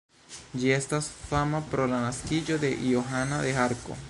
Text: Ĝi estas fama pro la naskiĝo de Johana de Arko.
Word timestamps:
Ĝi 0.61 0.71
estas 0.77 1.09
fama 1.27 1.61
pro 1.75 1.87
la 1.93 2.01
naskiĝo 2.07 2.61
de 2.65 2.75
Johana 2.97 3.45
de 3.47 3.59
Arko. 3.67 3.99